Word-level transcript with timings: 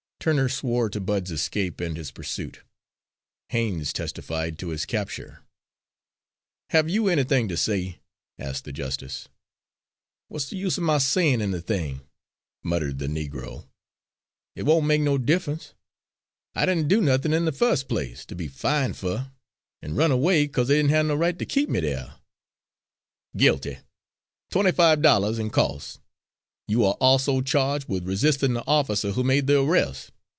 Turner 0.21 0.49
swore 0.49 0.87
to 0.91 1.01
Bud's 1.01 1.31
escape 1.31 1.81
and 1.81 1.97
his 1.97 2.11
pursuit. 2.11 2.61
Haines 3.49 3.91
testified 3.91 4.59
to 4.59 4.67
his 4.69 4.85
capture. 4.85 5.39
"Have 6.69 6.87
you 6.87 7.07
anything 7.07 7.47
to 7.47 7.57
say?" 7.57 8.01
asked 8.37 8.65
the 8.65 8.71
justice. 8.71 9.29
"What's 10.27 10.47
de 10.49 10.57
use 10.57 10.77
er 10.77 10.81
my 10.83 10.99
sayin' 10.99 11.41
anything," 11.41 12.01
muttered 12.61 12.99
the 12.99 13.07
Negro. 13.07 13.65
"It 14.55 14.61
won't 14.61 14.85
make 14.85 15.01
no 15.01 15.17
diff'ence. 15.17 15.73
I 16.53 16.67
didn' 16.67 16.87
do 16.87 17.01
nothin', 17.01 17.33
in 17.33 17.45
de 17.45 17.51
fus' 17.51 17.81
place, 17.81 18.23
ter 18.23 18.35
be 18.35 18.47
fine' 18.47 18.93
fer, 18.93 19.31
an' 19.81 19.95
run 19.95 20.11
away 20.11 20.47
'cause 20.47 20.67
dey 20.67 20.75
did 20.75 20.83
n' 20.85 20.89
have 20.91 21.05
no 21.07 21.15
right 21.15 21.39
ter 21.39 21.45
keep 21.45 21.67
me 21.67 21.81
dere." 21.81 22.13
"Guilty. 23.35 23.79
Twenty 24.51 24.71
five 24.71 25.01
dollars 25.01 25.39
an' 25.39 25.49
costs. 25.49 25.97
You 26.67 26.85
are 26.85 26.93
also 27.01 27.41
charged 27.41 27.89
with 27.89 28.07
resisting 28.07 28.53
the 28.53 28.65
officer 28.65 29.11
who 29.11 29.25
made 29.25 29.47
the 29.47 29.59
arrest. 29.61 30.11